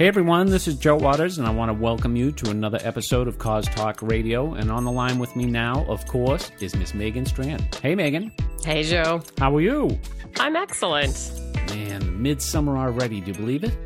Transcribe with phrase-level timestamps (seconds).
[0.00, 3.28] Hey everyone, this is Joe Waters, and I want to welcome you to another episode
[3.28, 4.54] of Cause Talk Radio.
[4.54, 7.76] And on the line with me now, of course, is Miss Megan Strand.
[7.82, 8.32] Hey Megan.
[8.64, 9.20] Hey Joe.
[9.36, 10.00] How are you?
[10.38, 11.30] I'm excellent.
[11.68, 13.20] Man, midsummer already.
[13.20, 13.76] Do you believe it?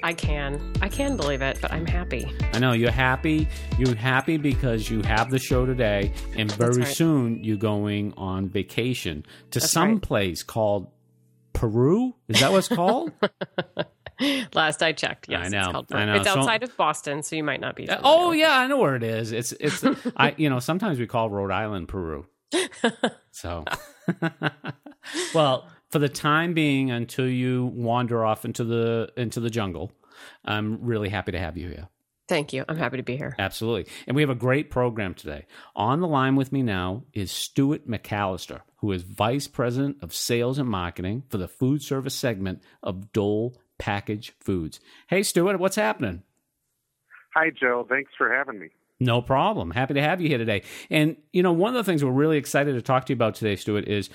[0.00, 0.74] I can.
[0.80, 2.30] I can believe it, but I'm happy.
[2.52, 3.48] I know you're happy.
[3.80, 6.96] You're happy because you have the show today, and very right.
[6.96, 10.02] soon you're going on vacation to That's some right.
[10.02, 10.92] place called
[11.52, 12.14] Peru.
[12.28, 13.10] Is that what it's called?
[14.54, 15.92] Last I checked, yes, I know, it's called.
[15.92, 16.14] I know.
[16.16, 17.88] It's So- outside of Boston, so you might not be.
[17.88, 19.32] Uh, familiar oh yeah, I know where it is.
[19.32, 19.84] It's it's
[20.16, 22.26] I you know sometimes we call Rhode Island Peru.
[23.30, 23.64] So,
[25.34, 29.92] well, for the time being, until you wander off into the into the jungle,
[30.44, 31.88] I'm really happy to have you here.
[32.26, 32.64] Thank you.
[32.68, 33.34] I'm happy to be here.
[33.38, 33.90] Absolutely.
[34.06, 35.46] And we have a great program today.
[35.74, 40.58] On the line with me now is Stuart McAllister, who is Vice President of Sales
[40.58, 44.80] and Marketing for the food service segment of Dole Packaged Foods.
[45.08, 46.22] Hey, Stuart, what's happening?
[47.34, 47.86] Hi, Joe.
[47.88, 48.68] Thanks for having me.
[49.00, 49.70] No problem.
[49.70, 50.62] Happy to have you here today.
[50.90, 53.36] And, you know, one of the things we're really excited to talk to you about
[53.36, 54.10] today, Stuart, is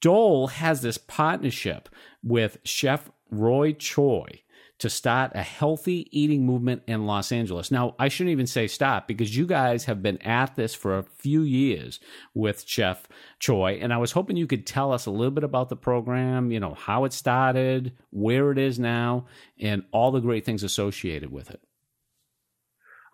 [0.00, 1.88] Dole has this partnership
[2.22, 4.42] with Chef Roy Choi
[4.84, 7.70] to start a healthy eating movement in Los Angeles.
[7.70, 11.02] Now, I shouldn't even say stop because you guys have been at this for a
[11.02, 12.00] few years
[12.34, 13.78] with Chef Choi.
[13.80, 16.60] And I was hoping you could tell us a little bit about the program, you
[16.60, 19.24] know, how it started, where it is now,
[19.58, 21.62] and all the great things associated with it.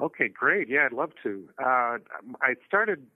[0.01, 0.69] Okay, great.
[0.69, 1.49] Yeah, I'd love to.
[1.57, 1.99] Uh,
[2.43, 3.07] I started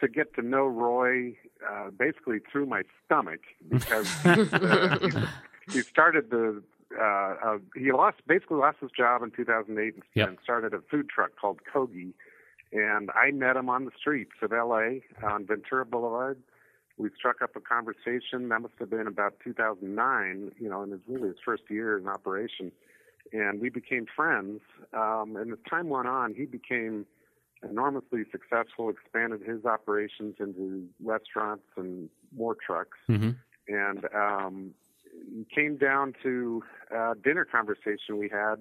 [0.00, 1.36] to get to know Roy
[1.70, 4.98] uh, basically through my stomach because uh,
[5.66, 6.62] he, he started the.
[6.98, 10.28] Uh, uh, he lost basically lost his job in 2008 and, Yep.
[10.28, 12.12] and started a food truck called Kogi,
[12.72, 16.38] and I met him on the streets of LA on Ventura Boulevard.
[16.98, 18.48] We struck up a conversation.
[18.50, 20.52] That must have been about 2009.
[20.58, 22.72] You know, and it was really his first year in operation
[23.32, 24.60] and we became friends.
[24.92, 27.06] Um, and as time went on, he became
[27.62, 32.98] enormously successful, expanded his operations into restaurants and more trucks.
[33.08, 33.30] Mm-hmm.
[33.68, 34.70] And um,
[35.54, 38.56] came down to a dinner conversation we had.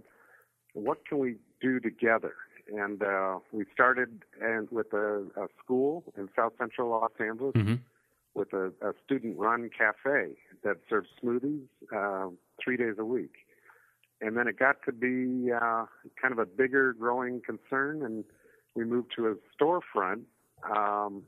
[0.73, 2.33] What can we do together?
[2.73, 7.75] And uh, we started and with a, a school in South Central Los Angeles Mm-hmm.
[8.33, 12.29] with a, a student-run cafe that serves smoothies uh,
[12.63, 13.33] three days a week.
[14.21, 15.85] And then it got to be uh,
[16.21, 18.23] kind of a bigger, growing concern, and
[18.75, 20.21] we moved to a storefront.
[20.69, 21.23] Um,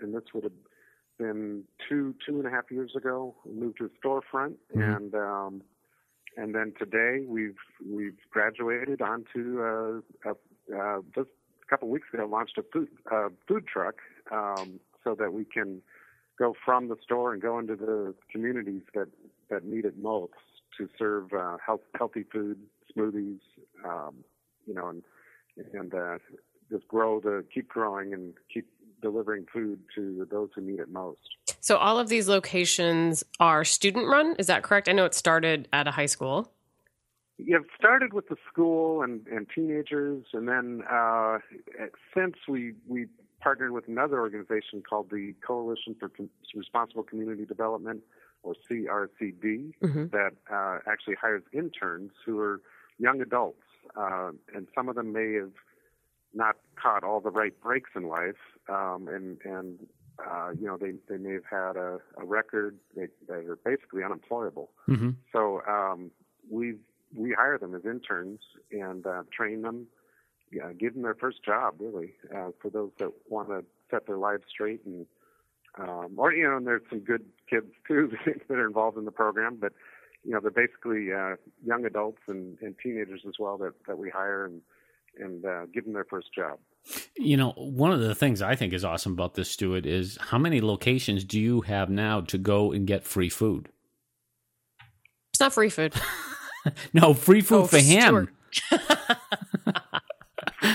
[0.00, 0.52] and this would have
[1.18, 3.34] been two, two and a half years ago.
[3.44, 4.96] We moved to a storefront, Mhm.
[4.96, 5.62] and um,
[6.36, 10.34] and then today we've we've graduated onto a, a,
[10.76, 11.30] uh, just
[11.62, 13.96] a couple of weeks ago launched a food uh, food truck
[14.30, 15.82] um, so that we can
[16.38, 19.08] go from the store and go into the communities that
[19.48, 20.32] that need it most
[20.76, 22.58] to serve uh, health, healthy food,
[22.94, 23.40] smoothies,
[23.84, 24.16] um,
[24.66, 25.02] you know, and
[25.72, 26.18] and uh,
[26.70, 28.66] just grow the keep growing and keep
[29.02, 31.18] delivering food to those who need it most.
[31.60, 34.36] So all of these locations are student run.
[34.38, 34.88] Is that correct?
[34.88, 36.50] I know it started at a high school.
[37.38, 41.38] Yeah, it started with the school and, and teenagers, and then uh,
[42.14, 43.06] since we we
[43.40, 48.00] partnered with another organization called the Coalition for Com- Responsible Community Development,
[48.42, 50.10] or CRCD, Mhm.
[50.12, 52.62] that uh, actually hires interns who are
[52.98, 53.62] young adults,
[53.96, 55.52] uh, and some of them may have
[56.32, 58.36] not caught all the right breaks in life,
[58.68, 59.86] um, and and
[60.18, 64.02] uh, you know they they may have had a, a record they they are basically
[64.02, 64.70] unemployable.
[64.88, 65.10] Mm-hmm.
[65.32, 66.10] So um,
[66.50, 66.74] we
[67.14, 68.40] we hire them as interns
[68.72, 69.86] and uh, train them,
[70.50, 74.18] yeah, give them their first job really uh, for those that want to set their
[74.18, 75.06] lives straight and
[75.78, 78.10] um, or you know and there's some good kids too
[78.48, 79.72] that are involved in the program, but
[80.24, 84.08] you know they're basically uh, young adults and, and teenagers as well that that we
[84.10, 84.62] hire and
[85.18, 86.58] and uh, give them their first job.
[87.16, 90.38] You know, one of the things I think is awesome about this, Stuart, is how
[90.38, 93.68] many locations do you have now to go and get free food?
[95.32, 95.94] It's not free food.
[96.92, 98.28] No, free food Oh, for him.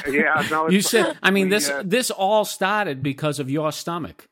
[0.08, 3.72] Yeah, no, You said, I mean, we, this uh, this all started because of your
[3.74, 4.28] stomach,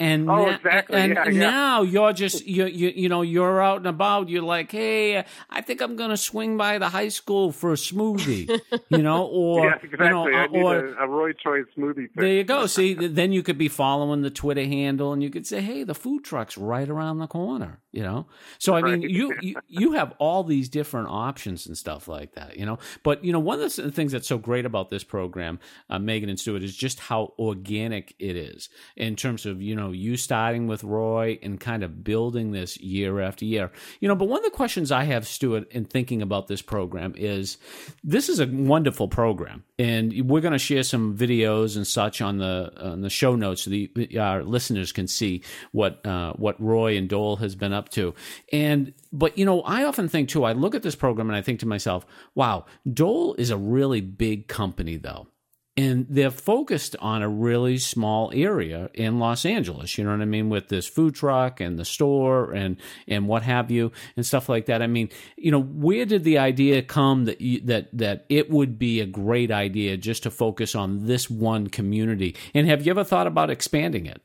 [0.00, 0.98] and Oh, na- exactly.
[0.98, 1.38] and Yeah, yeah.
[1.50, 4.28] now you're just you you you know you're out and about.
[4.28, 8.60] You're like, hey, I think I'm gonna swing by the high school for a smoothie,
[8.88, 10.06] you know, or yeah, exactly.
[10.06, 12.08] you know, I or a, a Roy Choi smoothie.
[12.16, 12.66] There you go.
[12.76, 15.94] See, then you could be following the Twitter handle, and you could say, "Hey, the
[15.94, 18.26] food truck's right around the corner." You know,
[18.58, 19.10] so I mean, Right.
[19.10, 22.56] you, you you have all these different options and stuff like that.
[22.56, 25.58] You know, but you know, one of the things that's so great about this program,
[25.90, 29.89] uh, Megan and Stuart, is just how organic it is in terms of you know
[29.92, 33.70] you starting with Roy and kind of building this year after year.
[34.00, 37.14] You know, but one of the questions I have, Stuart, in thinking about this program
[37.16, 37.58] is,
[38.02, 42.38] this is a wonderful program, and we're going to share some videos and such on
[42.38, 45.42] the on the show notes so the our listeners can see
[45.72, 48.14] what uh, what Roy and Dole has been up to.
[48.52, 50.44] And but you know, I often think too.
[50.44, 54.00] I look at this program and I think to myself, wow, Dole is a really
[54.00, 55.26] big company though.
[55.76, 59.96] And they're focused on a really small area in Los Angeles.
[59.96, 62.76] You know what I mean, with this food truck and the store and
[63.06, 64.82] and what have you and stuff like that.
[64.82, 68.78] I mean, you know, where did the idea come that you, that that it would
[68.78, 72.36] be a great idea just to focus on this one community?
[72.52, 74.20] And have you ever thought about expanding it?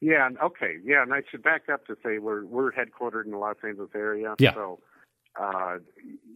[0.00, 0.28] Yeah.
[0.42, 0.76] Okay.
[0.84, 3.90] Yeah, and I should back up to say we're we're headquartered in the Los Angeles
[3.94, 4.34] area.
[4.38, 4.54] Yeah.
[4.54, 4.80] So,
[5.40, 5.78] uh,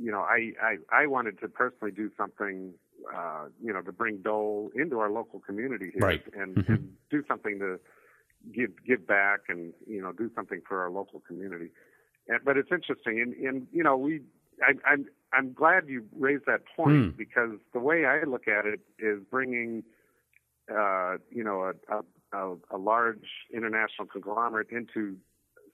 [0.00, 2.72] you know, I, I I wanted to personally do something,
[3.14, 6.22] uh, you know, to bring Dole into our local community here, Right.
[6.34, 6.68] and, Mhm.
[6.68, 7.80] and do something to
[8.52, 11.70] give give back, and you know, do something for our local community.
[12.28, 14.22] And, but it's interesting, and, and you know, we
[14.62, 17.10] I, I'm I'm glad you raised that point Hmm.
[17.16, 19.82] because the way I look at it is bringing,
[20.70, 22.02] uh, you know, a, a
[22.32, 25.16] a, a large international conglomerate into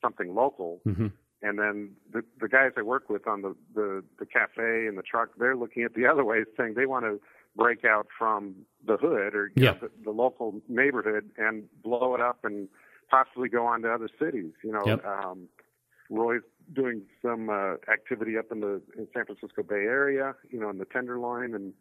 [0.03, 1.09] something local, Mm-hmm.
[1.43, 5.03] And then the the guys I work with on the the the cafe and the
[5.03, 7.21] truck, they're looking at the other way, saying they want to
[7.57, 8.55] break out from
[8.87, 9.71] the hood or Yeah.
[9.73, 12.69] know, the, the local neighborhood and blow it up and
[13.11, 14.53] possibly go on to other cities.
[14.63, 15.05] You know, Yep.
[15.05, 15.49] um,
[16.11, 16.43] Roy's
[16.73, 20.79] doing some uh, activity up in the in San Francisco Bay Area, you know, in
[20.79, 21.73] the Tenderloin and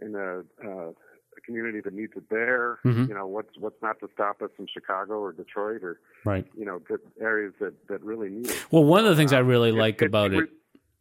[0.00, 0.92] in a, uh,
[1.40, 2.78] a community that needs it there.
[2.84, 3.08] Mhm.
[3.08, 6.46] You know, what's what's not to stop us in Chicago or Detroit or Right.
[6.56, 8.66] you know good areas that that really need it.
[8.70, 10.50] Well, one of the things I Um, really like it- about it-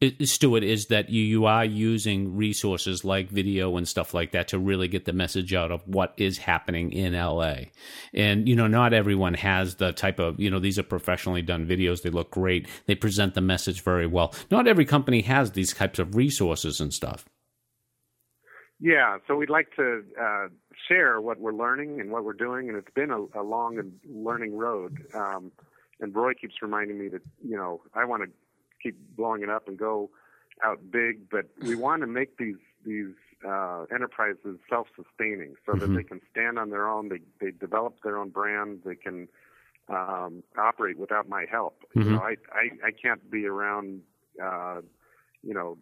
[0.01, 4.31] it, it, Stuart, is that you, you are using resources like video and stuff like
[4.31, 7.65] that to really get the message out of what is happening in LA.
[8.13, 11.67] And, you know, not everyone has the type of, you know, these are professionally done
[11.67, 12.01] videos.
[12.01, 12.65] They look great.
[12.85, 14.33] They present the message very well.
[14.49, 17.25] Not every company has these types of resources and stuff.
[18.79, 20.47] Yeah, so we'd like to uh,
[20.87, 23.99] share what we're learning and what we're doing, and it's been a, a long and
[24.09, 25.05] learning road.
[25.13, 25.51] Um,
[25.99, 28.29] and Roy keeps reminding me that you know I want to
[28.81, 30.09] keep blowing it up and go
[30.63, 32.55] out big, but we want to make these
[32.85, 33.13] these
[33.45, 35.95] uh, enterprises self-sustaining so that Mhm.
[35.95, 37.09] they can stand on their own.
[37.09, 38.83] They they develop their own brand.
[38.85, 39.27] They can
[39.89, 41.83] um, operate without my help.
[41.95, 42.05] Mhm.
[42.05, 44.03] You know, I, I I can't be around.
[44.41, 44.81] Uh,
[45.43, 45.77] you know,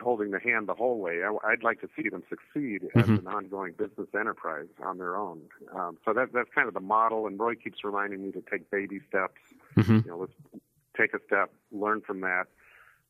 [0.00, 1.22] holding the hand the whole way.
[1.22, 3.18] I, would like to see them succeed as Mhm.
[3.18, 5.42] an ongoing business enterprise on their own.
[5.72, 7.26] Um, so that, that's kind of the model.
[7.26, 9.40] And Roy keeps reminding me to take baby steps.
[9.74, 10.32] hmm You know, let's
[10.96, 12.46] take a step, learn from that.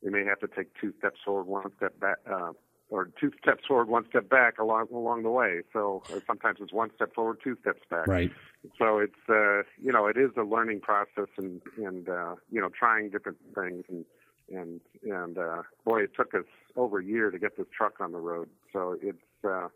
[0.03, 2.53] We may have to take two steps forward, one step back, uh,
[2.89, 5.61] or two steps forward, one step back along along the way.
[5.73, 8.09] So uh, sometimes it's one step forward, two steps back.
[8.09, 8.33] Right.
[8.79, 12.69] So it's uh, you know it is a learning process and and uh, you know
[12.69, 14.05] trying different things and
[14.51, 16.45] and and uh, boy it took us
[16.77, 18.49] over a year to get this truck on the road.
[18.73, 19.69] So it's uh,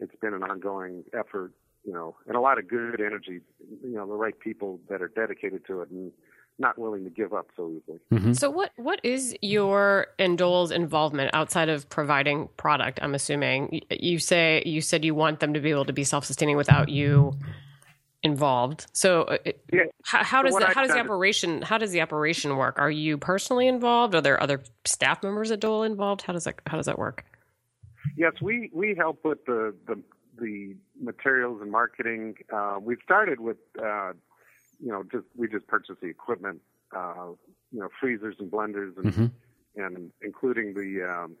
[0.00, 1.52] it's been an ongoing effort,
[1.84, 3.40] you know, and a lot of good energy.
[3.82, 6.12] You know, the right people that are dedicated to it and
[6.58, 7.98] not willing to give up so easily.
[8.10, 12.98] hmm So what what is your and Dole's involvement outside of providing product?
[13.02, 16.24] I'm assuming you say you said you want them to be able to be self
[16.24, 17.32] sustaining without you
[18.24, 18.86] involved.
[18.92, 19.38] So uh,
[19.72, 19.84] Yeah.
[20.02, 22.00] how, how So does what the, I've how does the done- operation how does the
[22.00, 22.78] operation work?
[22.78, 24.14] Are you personally involved?
[24.14, 26.22] Are there other staff members at Dole involved?
[26.22, 27.24] How does that how does that work?
[28.16, 30.02] Yes, we we help with the the,
[30.40, 32.36] the materials and marketing.
[32.52, 34.12] Uh, we started with uh,
[34.80, 36.60] you know just we just purchased the equipment,
[36.96, 37.28] uh,
[37.70, 39.26] you know freezers and blenders and hmm
[39.76, 41.34] and including the um,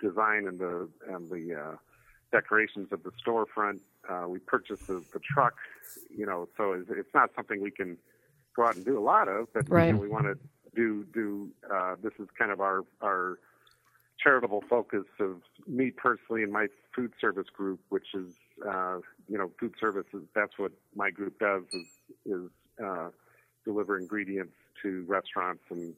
[0.00, 1.76] design and the and the uh,
[2.32, 3.80] decorations of the storefront.
[4.08, 5.54] Uh, we purchased the, the truck,
[6.14, 7.96] you know, so it's, it's not something we can
[8.54, 10.38] go out and do a lot of, but you know, we want to
[10.74, 11.50] do do.
[11.72, 13.38] Uh, this is kind of our our
[14.22, 18.32] charitable focus of me personally and my food service group, which is
[18.66, 20.22] uh, you know food services.
[20.34, 21.86] That's what my group does is
[22.26, 22.50] is
[22.84, 23.08] uh,
[23.64, 25.94] deliver ingredients to restaurants and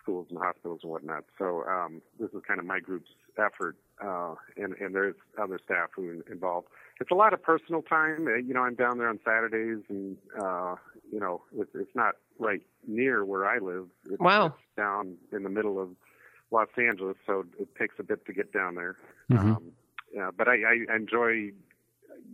[0.00, 1.24] schools and hospitals and whatnot.
[1.38, 5.90] So um, this is kind of my group's effort, uh, and and there's other staff
[5.94, 6.68] who are involved.
[7.00, 8.26] It's a lot of personal time.
[8.26, 10.76] Uh, you know, I'm down there on Saturdays, and uh,
[11.10, 13.86] you know, it's, it's not right near where I live.
[14.10, 14.46] It's, wow.
[14.46, 15.90] It's down in the middle of
[16.50, 18.96] Los Angeles, so it takes a bit to get down there.
[19.30, 19.52] Mm-hmm.
[19.52, 19.72] Um,
[20.14, 21.52] yeah, but I, I enjoy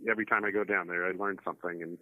[0.09, 1.05] every time I go down there.
[1.07, 1.97] I learn something, and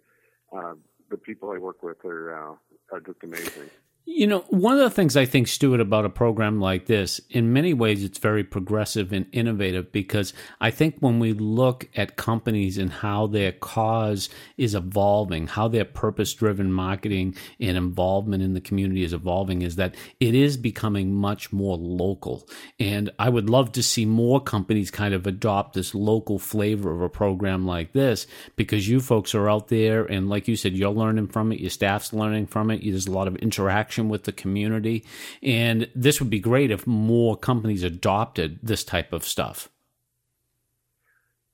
[0.56, 0.74] uh,
[1.10, 2.54] the people I work with are uh,
[2.92, 3.70] are just amazing.
[4.10, 7.52] You know, one of the things I think, Stuart, about a program like this, in
[7.52, 12.78] many ways, it's very progressive and innovative because I think when we look at companies
[12.78, 18.62] and how their cause is evolving, how their purpose driven marketing and involvement in the
[18.62, 22.48] community is evolving, is that it is becoming much more local.
[22.80, 27.02] And I would love to see more companies kind of adopt this local flavor of
[27.02, 30.90] a program like this because you folks are out there and, like you said, you're
[30.90, 34.32] learning from it, your staff's learning from it, there's a lot of interaction with the
[34.32, 35.04] community.
[35.42, 39.68] And this would be great if more companies adopted this type of stuff.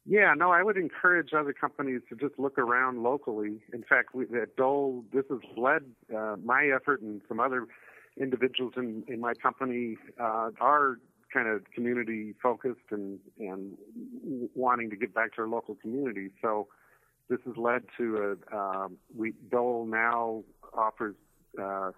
[0.07, 3.63] Yeah, no, I would encourage other companies to just look around locally.
[3.73, 5.83] In fact, we, at Dole, this has led
[6.15, 7.67] uh, my effort and some other
[8.21, 10.99] individuals in, in my company uh, are
[11.33, 13.77] kind of community focused and, and
[14.55, 16.31] wanting to get back to our local community.
[16.43, 16.69] So
[17.29, 21.17] this has led to a, um, we, Dole now offers
[21.61, 21.93] uh,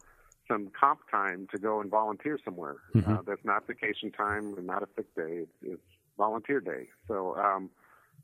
[0.49, 2.77] some comp time to go and volunteer somewhere.
[2.95, 3.13] Mm-hmm.
[3.13, 5.43] Uh, that's not vacation time and not a sick day.
[5.43, 5.83] It's, it's
[6.17, 6.89] volunteer day.
[7.09, 7.71] So um,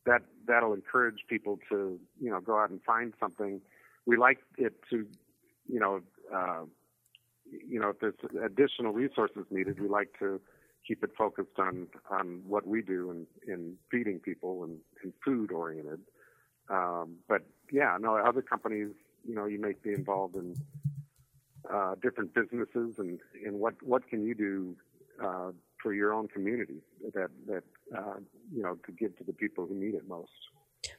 [0.06, 3.60] that that'll encourage people to you know go out and find something.
[4.06, 5.06] We like it to
[5.68, 6.00] you know
[6.34, 6.64] uh,
[7.50, 8.14] you know if there's
[8.44, 10.40] additional resources needed, we like to
[10.86, 15.52] keep it focused on on what we do in, in feeding people and, and food
[15.52, 16.00] oriented.
[16.68, 18.90] Um, but yeah, no, other companies,
[19.24, 20.54] you know, you may be involved in
[21.70, 24.76] uh, different businesses and, and what, what can you do
[25.22, 25.52] uh,
[25.82, 26.80] for your own community
[27.14, 27.64] that, that
[27.96, 28.14] uh,
[28.54, 30.30] you know, to give to the people who need it most.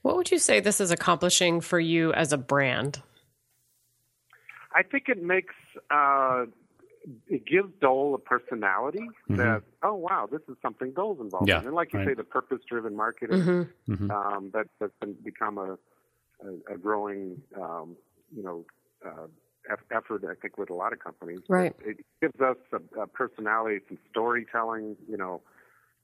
[0.02, 3.02] What would you say this is accomplishing for you as a brand?
[4.76, 5.56] I think it makes
[5.92, 6.46] uh,
[7.28, 9.36] it gives Dole a personality mm-hmm.
[9.36, 12.10] that oh wow this is something Dole's involved yeah, in and like you right.
[12.10, 13.94] say the purpose driven marketing mm-hmm.
[13.94, 14.12] Mm-hmm.
[14.12, 14.94] um, that that's
[15.24, 15.78] become a
[16.44, 17.96] a, a growing um,
[18.36, 18.66] you know
[19.06, 19.28] uh,
[19.70, 21.40] effort, I think, with a lot of companies.
[21.48, 21.74] Right.
[21.86, 25.42] It, it gives us a, a, personality, some storytelling, you know,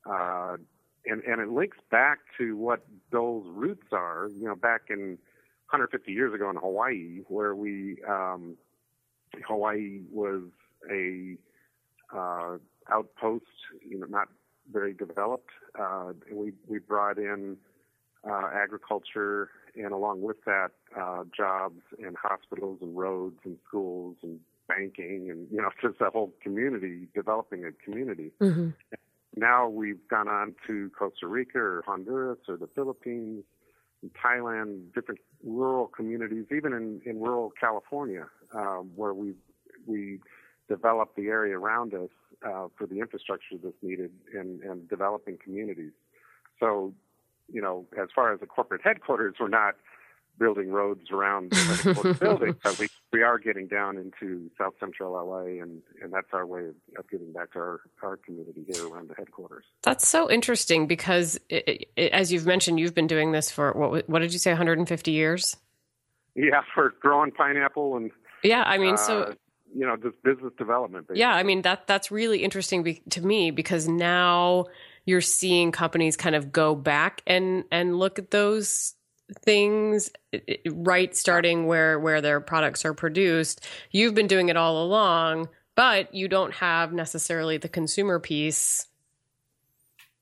[0.10, 0.58] uh,
[1.06, 4.30] and and it links back to what Dole's roots are.
[4.34, 5.18] You know, back in
[5.70, 8.58] 150 years ago in Hawaii, where we um,
[9.48, 10.44] Hawaii was
[10.90, 11.38] a
[12.16, 12.58] uh,
[12.92, 13.46] outpost,
[13.88, 14.30] you know, not
[14.72, 15.52] very developed.
[15.80, 17.58] Uh, we we brought in
[18.28, 24.40] uh, agriculture and along with that, uh, jobs and hospitals and roads and schools and
[24.68, 28.32] banking and you know just a whole community developing a community.
[28.42, 28.70] Mm-hmm.
[29.36, 33.44] Now we've gone on to Costa Rica or Honduras or the Philippines,
[34.02, 39.34] and Thailand, different rural communities, even in, in rural California, um, where we
[39.86, 40.20] we
[40.68, 42.10] develop the area around us
[42.46, 45.92] uh, for the infrastructure that's needed and, and developing communities.
[46.60, 46.94] So
[47.52, 49.76] you know, as far as the corporate headquarters, we're not
[50.38, 55.62] building roads around the building, but we, we are getting down into South Central LA,
[55.62, 59.10] and, and that's our way of, of getting back to our, our community here around
[59.10, 59.66] the headquarters.
[59.84, 64.10] That's so interesting because, it, it, as you've mentioned, you've been doing this for what?
[64.10, 64.52] What did you say?
[64.52, 65.58] 150 years?
[66.36, 68.12] Yeah, for growing pineapple and
[68.44, 69.34] yeah, I mean, so uh,
[69.76, 71.08] you know, just business development.
[71.08, 71.20] Basically.
[71.20, 74.66] Yeah, I mean that that's really interesting be, to me because now
[75.06, 78.96] you're seeing companies kind of go back and and look at those
[79.44, 80.10] things
[80.72, 86.14] right starting where where their products are produced you've been doing it all along but
[86.14, 88.88] you don't have necessarily the consumer piece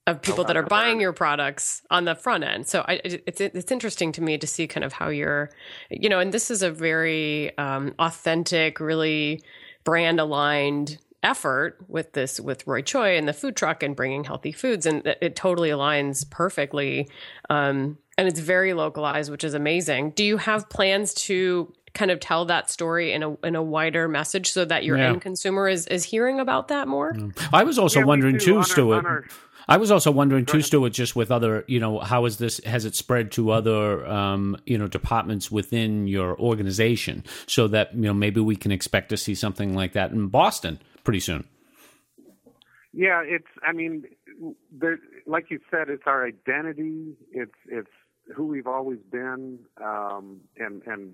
[0.07, 2.65] of people that are buying your products on the front end.
[2.65, 5.51] So I, it's it's interesting to me to see kind of how you're,
[5.89, 9.43] you know, and this is a very um, authentic, really
[9.83, 14.51] brand aligned effort with this with Roy Choi and the food truck and bringing healthy
[14.51, 17.09] foods, and it, it totally aligns perfectly.
[17.49, 20.11] Um, and it's very localized, which is amazing.
[20.11, 24.07] Do you have plans to kind of tell that story in a in a wider
[24.07, 25.09] message so that your yeah.
[25.09, 27.15] end consumer is is hearing about that more?
[27.51, 29.31] I was also yeah, wondering too, Stuart.
[29.69, 32.63] I was also wondering too, Stuart, just with other, you know, how is this?
[32.63, 38.03] Has it spread to other, um, you know, departments within your organization, so that you
[38.03, 41.47] know maybe we can expect to see something like that in Boston pretty soon.
[42.91, 43.47] Yeah, it's.
[43.65, 44.03] I mean,
[44.73, 47.13] there, like you said, it's our identity.
[47.31, 47.87] It's it's
[48.35, 51.13] who we've always been, um, and and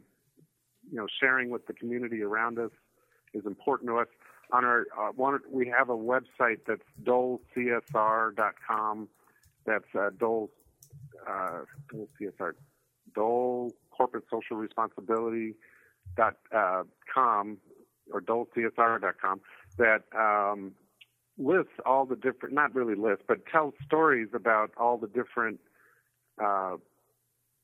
[0.89, 2.71] you know, sharing with the community around us
[3.35, 4.07] is important to us.
[4.51, 9.07] on our uh, one, we have a website that's dolecsr.com.
[9.67, 10.50] That's uh, Dole,
[11.29, 11.59] uh,
[11.91, 12.53] Dole CSR,
[13.13, 15.53] Dole Corporate Social Responsibility
[16.17, 16.81] dot uh,
[17.13, 17.59] com
[18.12, 19.39] or dolecsr.com
[19.77, 20.74] that um,
[21.38, 25.60] lists all the different, not really lists, but tells stories about all the different,
[26.44, 26.75] uh,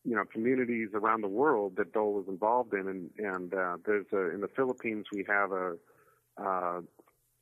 [0.04, 2.88] you know, communities around the world that Dole is involved in.
[2.88, 5.76] And, and uh, there's a, in the Philippines, we have a,
[6.42, 6.82] uh,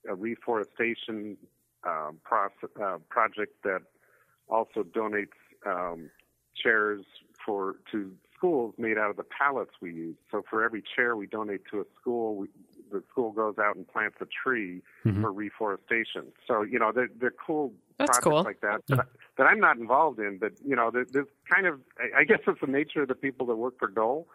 [0.10, 1.38] a reforestation
[1.88, 3.82] uh, uh, project that
[4.50, 5.28] also donates
[5.66, 6.10] um,
[6.56, 7.06] chairs
[7.46, 10.16] for to schools made out of the pallets we use.
[10.32, 12.48] So for every chair we donate to a school, we,
[12.92, 15.22] the school goes out and plants a tree Mhm.
[15.22, 16.32] for reforestation.
[16.48, 18.44] So you know they're they're cool That's projects cool.
[18.44, 19.04] like that that, I-
[19.38, 20.38] that I'm not involved in.
[20.38, 23.16] But you know there, there's kind of I, I guess it's the nature of the
[23.16, 24.28] people that work for Dole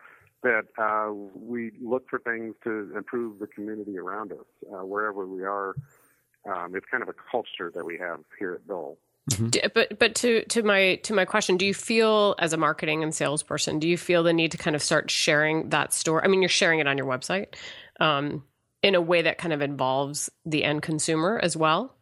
[0.42, 4.38] that uh, we look for things to improve the community around us
[4.73, 5.75] uh, wherever we are.
[6.44, 8.99] Um, it's kind of a culture that we have here at Dole.
[9.50, 13.04] D- but but to to my to my question do you feel as a marketing
[13.04, 16.26] and salesperson do you feel the need to kind of start sharing that story i
[16.26, 17.54] mean you're sharing it on your website
[18.02, 18.44] um,
[18.82, 21.94] in a way that kind of involves the end consumer as well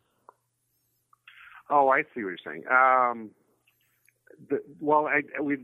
[1.73, 2.65] Oh, I see what you're saying.
[2.69, 3.31] Um,
[4.49, 5.59] the, well, I, we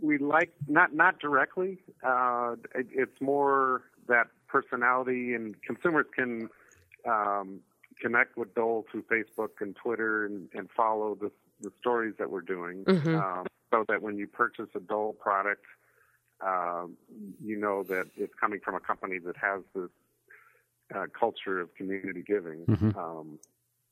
[0.00, 1.78] we like not not directly.
[2.06, 6.48] Uh, it, it's more that personality, and consumers can
[7.04, 7.60] um,
[8.00, 12.40] connect with Dole through Facebook and Twitter, and, and follow the the stories that we're
[12.40, 13.20] doing, Mhm.
[13.20, 15.64] um, so that when you purchase a Dole product,
[16.40, 16.96] um,
[17.42, 19.90] you know that it's coming from a company that has this
[20.94, 22.64] uh, culture of community giving.
[22.66, 22.96] Mhm.
[22.96, 23.38] Um,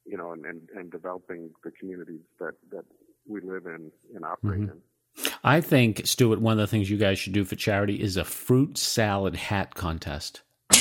[0.05, 2.85] you know, and, and, and developing the communities that, that
[3.29, 4.71] we live in and operate Mhm.
[4.73, 5.33] in.
[5.45, 8.25] I think, Stuart, one of the things you guys should do for charity is a
[8.25, 10.43] fruit salad hat contest.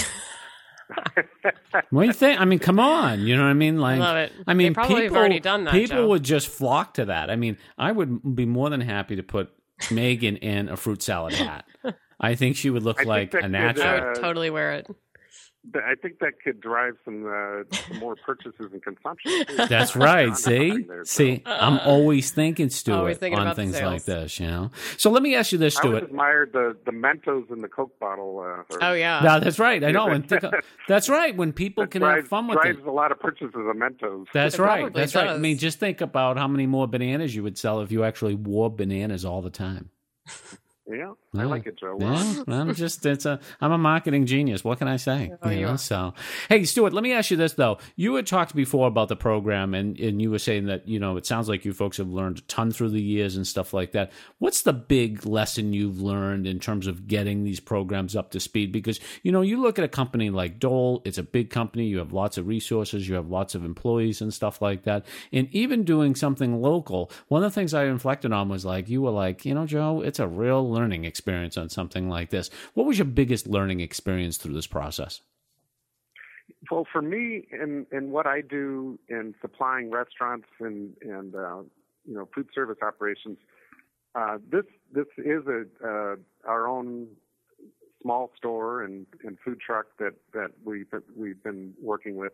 [1.89, 2.39] What do you think?
[2.39, 3.21] I mean, come on.
[3.21, 3.79] You know what I mean?
[3.79, 4.33] Like, love it.
[4.45, 6.07] I mean, They probably have people, already done that, People Joe.
[6.09, 7.29] would just flock to that.
[7.29, 9.51] I mean, I would be more than happy to put
[9.89, 11.65] Megan in a fruit salad hat.
[12.19, 13.87] I think she would look I like a could, natural.
[13.87, 14.95] i would totally wear it But
[15.75, 19.45] I think that could drive some, uh, some more purchases and consumption.
[19.45, 19.57] too.
[19.69, 20.35] That's Uh, right.
[20.35, 21.23] See, there, so.
[21.23, 24.39] see, I'm always thinking, Stuart, Always thinking on about things like this.
[24.39, 24.71] You know.
[24.97, 25.85] So let me ask you this, Stuart.
[25.91, 28.39] I always admired the, the Mentos in the Coke bottle.
[28.39, 29.83] Uh, or- oh yeah No, that's right.
[29.83, 30.07] I know.
[30.07, 30.43] And think,
[30.87, 31.37] that's right.
[31.37, 32.87] When people that can drives, have fun with drives it.
[32.87, 34.25] a lot of purchases of Mentos.
[34.33, 34.81] That's It right.
[34.81, 35.27] probably That's right.
[35.29, 38.33] I mean, just think about how many more bananas you would sell if you actually
[38.33, 39.91] wore bananas all the time.
[40.87, 41.41] yeah, Yeah.
[41.41, 41.95] I like it, Joe.
[41.97, 44.63] Well, Yeah, I'm just it's a I'm a marketing genius.
[44.63, 45.31] What can I say?
[45.41, 45.77] Oh, you know, are.
[45.77, 46.13] so
[46.49, 47.77] hey, Stuart, let me ask you this though.
[47.95, 51.17] You had talked before about the program, and and you were saying that you know
[51.17, 53.91] it sounds like you folks have learned a ton through the years and stuff like
[53.91, 54.11] that.
[54.39, 58.71] What's the big lesson you've learned in terms of getting these programs up to speed?
[58.71, 61.85] Because you know you look at a company like Dole, it's a big company.
[61.85, 65.47] You have lots of resources, you have lots of employees and stuff like that, and
[65.51, 67.11] even doing something local.
[67.27, 70.01] One of the things I inflected on was like you were like, you know, Joe,
[70.01, 72.49] it's a real learning experience on something like this.
[72.73, 75.21] What was your biggest learning experience through this process?
[76.69, 81.61] Well, for me, in in what I do in supplying restaurants and and uh,
[82.05, 83.37] you know food service operations,
[84.15, 87.07] uh, this this is a uh, our own
[88.01, 92.33] small store and, and food truck that that we've we've been working with,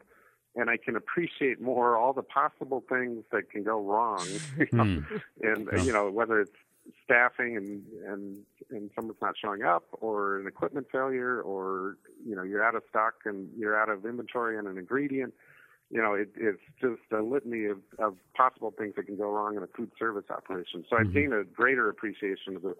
[0.56, 4.26] and I can appreciate more all the possible things that can go wrong,
[4.58, 5.00] you know, Hmm.
[5.42, 6.56] and uh, you know whether it's
[7.04, 8.38] staffing and and
[8.70, 12.84] and someone's not showing up or an equipment failure or you know you're out of
[12.90, 15.34] stock and you're out of inventory on an ingredient
[15.90, 19.56] you know it, it's just a litany of, of possible things that can go wrong
[19.58, 22.76] in a food service operation so i've seen a greater appreciation of the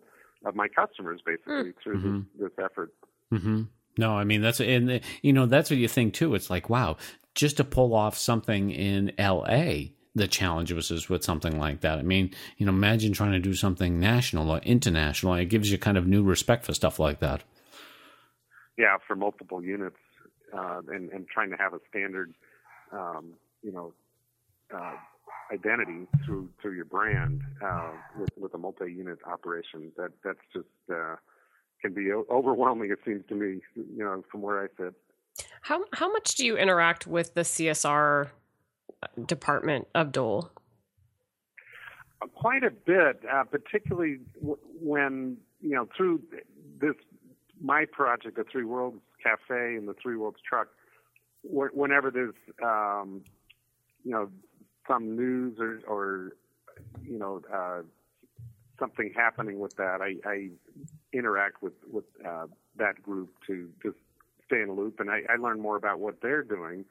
[0.46, 2.26] of my customers basically through Mhm.
[2.38, 2.94] this, this effort
[3.32, 3.64] hmm
[3.98, 6.36] No, I mean that's and you know that's what you think too.
[6.36, 6.98] It's like wow,
[7.34, 9.94] just to pull off something in L.A.
[10.18, 12.00] The challenge was is with something like that.
[12.00, 15.34] I mean, you know, imagine trying to do something national or international.
[15.36, 17.44] It gives you kind of new respect for stuff like that.
[18.78, 19.98] yeah for multiple units
[20.58, 22.34] uh, and and trying to have a standard
[22.92, 23.94] um, you know
[24.74, 24.96] uh,
[25.52, 31.16] identity through through your brand uh, with with a multi-unit operation that that's just uh,
[31.82, 34.94] can be overwhelming it seems to me you know from where I sit
[35.62, 38.30] how how much do you interact with the csr
[39.28, 40.52] department of dole
[42.34, 46.22] quite a bit, uh, particularly w- when you know through
[46.80, 46.96] this
[47.62, 50.68] my project, the Three Worlds Cafe and the Three Worlds Truck.
[51.44, 53.24] Wh- whenever there's um,
[54.04, 54.30] you know
[54.88, 56.34] some news or, or
[57.04, 57.82] you know uh,
[58.80, 60.50] something happening with that, I, I
[61.14, 63.98] interact with with uh, that group to just
[64.46, 66.86] stay in a loop, and I, I learn more about what they're doing.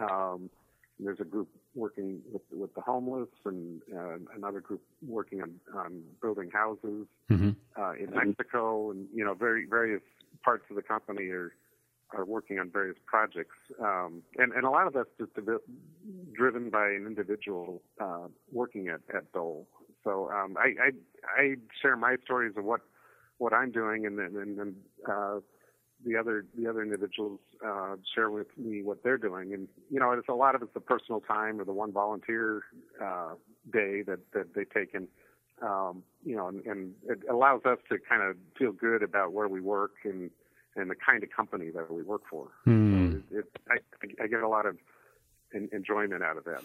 [0.00, 0.50] Um,
[0.98, 6.02] there's a group working with, with the homeless, and uh, another group working on, on
[6.22, 7.50] building houses Mm-hmm.
[7.80, 10.02] uh, in Mexico, and you know, very various
[10.44, 11.54] parts of the company are
[12.10, 15.60] are working on various projects, um, and and a lot of that's just dev-
[16.32, 19.66] driven by an individual uh, working at at Dole.
[20.04, 20.90] So um, I, I
[21.42, 22.82] I share my stories of what
[23.38, 24.76] what I'm doing, and then and, and
[25.10, 25.40] uh,
[26.04, 30.12] the other the other individuals uh, share with me what they're doing, and you know,
[30.12, 32.62] it's a lot of it's the personal time or the one volunteer
[33.02, 33.34] uh,
[33.72, 35.08] day that that they take and
[35.62, 39.48] um, you know, and, and it allows us to kind of feel good about where
[39.48, 40.30] we work and
[40.76, 42.48] and the kind of company that we work for.
[42.64, 43.12] Hmm.
[43.30, 44.76] So it, it, I, I get a lot of
[45.72, 46.62] enjoyment out of that.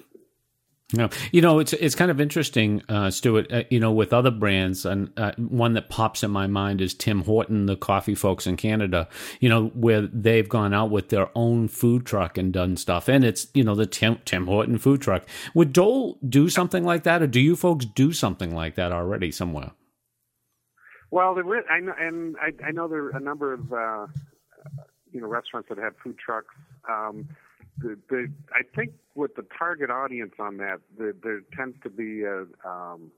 [0.91, 3.51] No, you know it's it's kind of interesting, uh, Stuart.
[3.51, 6.95] Uh, you know, with other brands, and uh, one that pops in my mind is
[6.95, 9.07] Tim Horton, the coffee folks in Canada.
[9.39, 13.23] You know, where they've gone out with their own food truck and done stuff, and
[13.23, 15.27] it's you know the Tim Tim Horton food truck.
[15.53, 19.31] Would Dole do something like that, or do you folks do something like that already
[19.31, 19.71] somewhere?
[21.11, 24.07] Well, there is, I know, and I, I know there are a number of uh,
[25.11, 26.55] you know restaurants that have food trucks.
[26.89, 27.29] Um,
[27.81, 32.23] the, the, I think with the target audience on that, the, there tends to be
[32.23, 33.11] a um,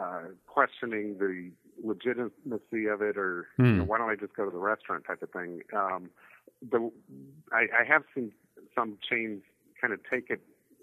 [0.00, 1.50] uh, questioning the
[1.82, 5.22] legitimacy of it, or you know, why don't I just go to the restaurant type
[5.22, 5.62] of thing.
[5.76, 6.10] Um,
[6.70, 6.90] the
[7.52, 8.32] I, I have seen
[8.74, 9.42] some chains
[9.80, 10.40] kind of take it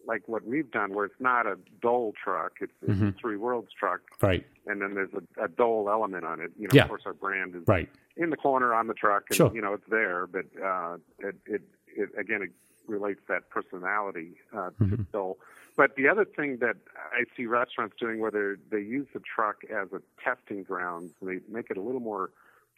[0.07, 3.69] like what we've done, where it's not a Dole truck, it's, it's a Three Worlds
[3.77, 6.51] truck, Right, and then there's a, a Dole element on it.
[6.57, 6.83] You know, Yeah.
[6.83, 9.51] of course, our brand is right, in the corner on the truck, and Sure.
[9.53, 11.61] you know it's there, but uh, it, it,
[11.95, 12.51] it again it
[12.87, 14.95] relates that personality uh, Mm-hmm.
[14.95, 15.37] to Dole.
[15.77, 19.63] But the other thing that I see restaurants doing, whether they they use the truck
[19.65, 22.29] as a testing ground, and they make it a little more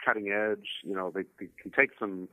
[0.04, 0.68] cutting edge.
[0.84, 2.30] You know, they, they can take some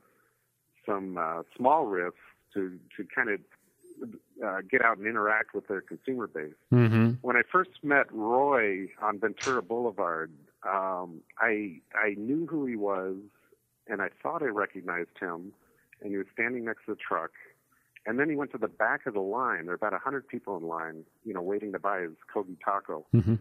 [0.87, 2.19] some uh, small risks
[2.55, 3.41] to to kind of
[4.45, 7.13] uh, get out and interact with their consumer base mm-hmm.
[7.23, 10.33] when I first met Roy on Ventura Boulevard,
[10.65, 13.17] um, I I knew who he was,
[13.87, 15.53] and I thought I recognized him,
[16.01, 17.31] and he was standing next to the truck.
[18.07, 19.61] And then he went to the back of the line.
[19.65, 22.57] There were about a hundred people in line, you know, waiting to buy his Kogi
[22.63, 23.07] taco.
[23.15, 23.39] Mhm.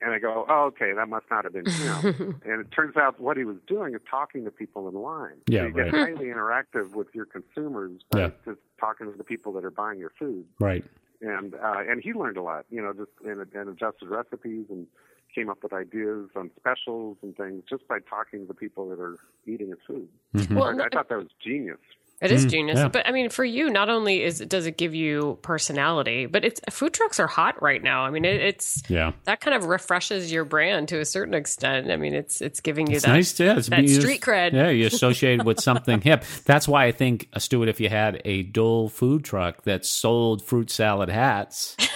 [0.00, 2.40] And I go, oh, okay, that must not have been him.
[2.46, 5.38] and it turns out what he was doing is talking to people in line.
[5.48, 8.30] Yeah, so you get highly interactive with your consumers by Yeah.
[8.44, 10.84] just talking to the people that are buying your food right.
[11.20, 14.86] and uh, and he learned a lot, you know, just and, and adjusted recipes and
[15.34, 18.98] came up with ideas on specials and things just by talking to the people that
[19.00, 20.08] are eating his food.
[20.50, 21.78] Well, I, I thought that was genius.
[22.20, 22.88] It is Mm, genius, yeah.
[22.88, 26.60] but I mean, for you, not only is does it give you personality, but it's
[26.68, 28.04] food trucks are hot right now.
[28.04, 29.12] I mean, it, it's Yeah.
[29.22, 31.92] that kind of refreshes your brand to a certain extent.
[31.92, 33.56] I mean, it's it's giving you It's that nice, yeah.
[33.56, 34.52] It's that you- street cred.
[34.52, 36.24] Yeah, you're associated with something hip.
[36.44, 40.44] That's why I think, uh, Stuart, if you had a Dole food truck that sold
[40.44, 41.76] fruit salad hats,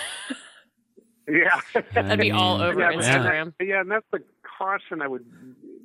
[1.29, 1.61] Yeah,
[1.95, 3.55] that'd be all over yeah, but- Instagram.
[3.61, 4.23] yeah, and that's the
[4.59, 5.25] caution I would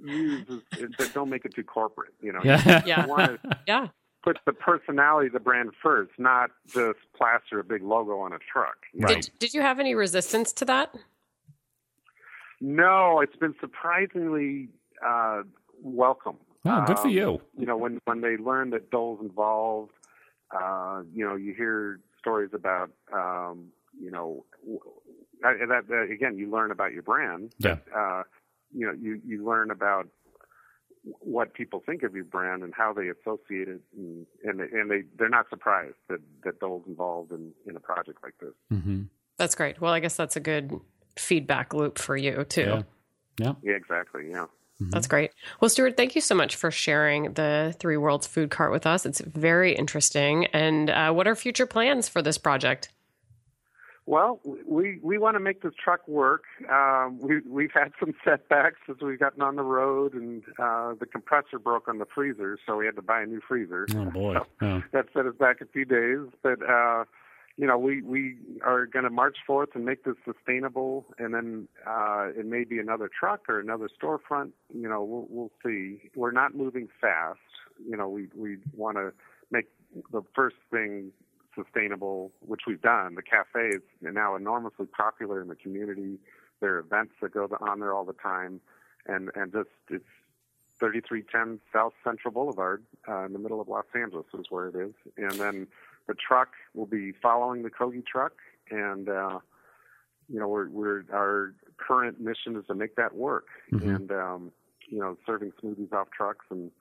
[0.03, 2.13] use is, is that don't make it too corporate.
[2.21, 2.81] You know, Yeah.
[2.85, 3.03] Yeah.
[3.03, 3.87] you want Yeah,
[4.23, 8.39] put the personality of the brand first, not just plaster a big logo on a
[8.51, 8.77] truck.
[8.95, 9.21] Right.
[9.21, 10.95] did, did you have any resistance to that?
[12.59, 14.69] No, it's been surprisingly
[15.05, 15.43] uh,
[15.81, 16.37] welcome.
[16.65, 17.41] Oh, good for Um, you.
[17.57, 19.91] You know, when when they learn that Dole's involved,
[20.51, 23.67] uh, you know, you hear stories about, um,
[24.01, 24.79] you know, w-
[25.41, 27.53] that, that again, you learn about your brand.
[27.59, 27.77] Yeah.
[27.95, 28.23] Uh,
[28.73, 30.07] you know, you you learn about
[31.19, 34.91] what people think of your brand and how they associate it, and and they, and
[34.91, 38.53] they they're not surprised that that Dole's involved in in a project like this.
[38.69, 39.03] hmm
[39.37, 39.79] That's great.
[39.79, 40.79] Well, I guess that's a good
[41.17, 42.61] feedback loop for you too.
[42.61, 42.81] Yeah.
[43.39, 43.53] Yeah.
[43.61, 44.29] Yeah, exactly.
[44.29, 44.45] Yeah.
[44.79, 45.31] That's great.
[45.59, 49.07] Well, Stuart, thank you so much for sharing the Three Worlds food cart with us.
[49.07, 50.45] It's very interesting.
[50.47, 52.89] And uh, what are future plans for this project?
[54.07, 56.45] Well, we we want to make this truck work.
[56.71, 61.05] Um, we we've had some setbacks as we've gotten on the road, and uh, the
[61.05, 63.85] compressor broke on the freezer, so we had to buy a new freezer.
[63.93, 64.35] Oh, boy.
[64.35, 64.81] So Yeah.
[64.93, 67.03] that set us back a few days, but uh,
[67.57, 71.67] you know we we are going to march forth and make this sustainable, and then
[71.85, 74.51] uh, it may be another truck or another storefront.
[74.73, 76.09] You know, we'll we'll see.
[76.15, 77.39] We're not moving fast.
[77.85, 79.11] You know, we we want to
[79.51, 79.65] make
[80.13, 81.11] the first thing
[81.61, 83.15] sustainable, which we've done.
[83.15, 86.19] The cafe is now enormously popular in the community.
[86.61, 88.61] There are events that go on there all the time,
[89.05, 90.05] and and just it's
[90.79, 94.93] 3310 South Central Boulevard uh, in the middle of Los Angeles is where it is.
[95.17, 95.67] And then
[96.07, 98.33] the truck will be following the Kogi truck,
[98.69, 99.39] and uh,
[100.29, 103.95] you know we're we're our current mission is to make that work, Mhm.
[103.95, 104.51] and um,
[104.87, 106.71] you know serving smoothies off trucks and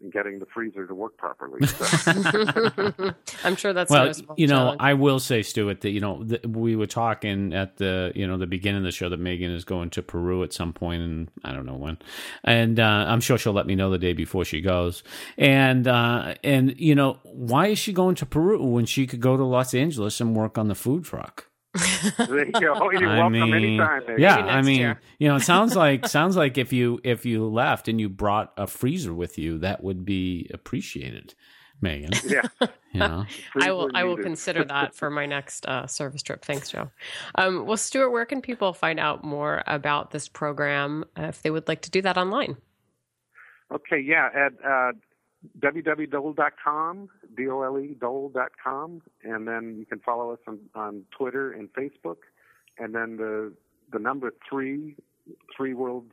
[0.00, 1.60] and getting the freezer to work properly.
[1.74, 3.14] So.
[3.44, 4.80] I'm sure that's well, noticeable you know, challenge.
[4.80, 8.36] I will say, Stuart, that you know th- we were talking at the you know
[8.36, 11.30] the beginning of the show that Megan is going to Peru at some point, and
[11.44, 11.98] I don't know when,
[12.44, 15.02] and uh, I'm sure she'll let me know the day before she goes.
[15.36, 19.36] And uh, and you know, why is she going to Peru when she could go
[19.36, 21.48] to Los Angeles and work on the food truck?
[21.74, 22.90] There you go.
[22.90, 24.00] You're I welcome mean, anytime.
[24.00, 24.20] Megan.
[24.20, 25.00] yeah, I mean, year.
[25.18, 28.52] you know, it sounds like sounds like if you if you left and you brought
[28.56, 31.34] a freezer with you, that would be appreciated,
[31.80, 32.10] Megan.
[32.26, 32.42] yeah.
[32.92, 33.26] You know,
[33.60, 33.84] I will.
[33.84, 36.44] freezer I will consider that for my next uh, service trip.
[36.44, 36.90] Thanks, Joe.
[37.34, 41.50] Um, well, Stuart, where can people find out more about this program uh, if they
[41.50, 42.56] would like to do that online?
[43.72, 44.92] Okay, yeah, at uh,
[45.58, 52.18] www.dole.com, D-O-L-E, dole.com, and then you can follow us on, on Twitter and Facebook,
[52.78, 53.52] and then the
[53.92, 54.96] the number three,
[55.54, 56.12] three worlds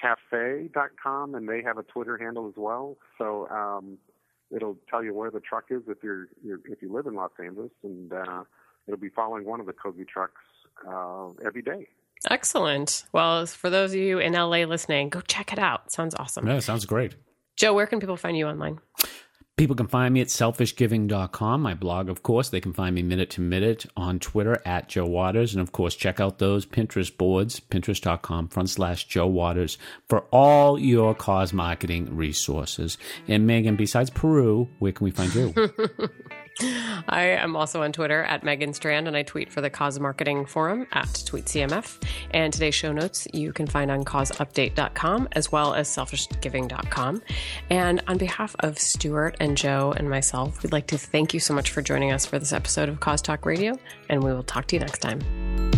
[0.00, 2.96] cafe.com, and they have a Twitter handle as well.
[3.18, 3.98] So um,
[4.54, 7.32] it'll tell you where the truck is if you're, you're if you live in Los
[7.42, 8.44] Angeles, and uh,
[8.86, 10.40] it'll be following one of the Kogi trucks
[10.88, 11.88] uh, every day.
[12.30, 13.04] Excellent.
[13.12, 15.90] Well, for those of you in LA listening, go check it out.
[15.90, 16.46] Sounds awesome.
[16.46, 17.16] yeah, sounds great.
[17.56, 18.78] Joe, where can people find you online?
[19.58, 22.48] People can find me at selfishgiving.com, my blog, of course.
[22.48, 25.54] They can find me minute to minute on Twitter at Joe Waters.
[25.54, 29.76] And of course, check out those Pinterest boards, pinterest.com front slash Joe Waters
[30.08, 32.96] for all your cause marketing resources.
[33.28, 35.54] And Megan, besides Peru, where can we find you?
[37.08, 40.46] I am also on Twitter at Megan Strand, and I tweet for the Cause Marketing
[40.46, 42.02] Forum at TweetCMF.
[42.30, 47.22] And today's show notes you can find on causeupdate.com as well as selfishgiving.com.
[47.70, 51.54] And on behalf of Stuart and Joe and myself, we'd like to thank you so
[51.54, 54.66] much for joining us for this episode of Cause Talk Radio, and we will talk
[54.68, 55.71] to you next time.